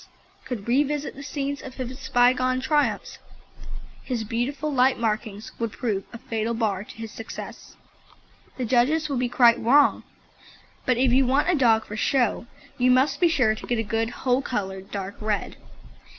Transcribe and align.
could 0.45 0.67
revisit 0.67 1.13
the 1.13 1.21
scenes 1.21 1.61
of 1.61 1.75
his 1.75 2.09
bygone 2.09 2.59
triumphs, 2.59 3.19
his 4.03 4.23
beautiful 4.23 4.73
light 4.73 4.97
markings 4.97 5.51
would 5.59 5.71
prove 5.71 6.03
a 6.11 6.17
fatal 6.17 6.55
bar 6.55 6.83
to 6.83 6.95
his 6.95 7.11
success. 7.11 7.75
The 8.57 8.65
judges 8.65 9.09
would 9.09 9.19
be 9.19 9.29
quite 9.29 9.59
wrong, 9.59 10.01
but 10.87 10.97
if 10.97 11.13
you 11.13 11.27
want 11.27 11.51
a 11.51 11.55
dog 11.55 11.85
for 11.85 11.95
show 11.95 12.47
you 12.79 12.89
must 12.89 13.19
be 13.19 13.27
sure 13.27 13.53
to 13.53 13.67
get 13.67 13.77
a 13.77 13.83
good 13.83 14.09
whole 14.09 14.41
coloured 14.41 14.89
dark 14.89 15.17
red. 15.21 15.57